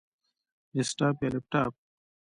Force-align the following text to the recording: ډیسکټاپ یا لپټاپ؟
ډیسکټاپ 0.73 1.17
یا 1.21 1.29
لپټاپ؟ 1.35 1.73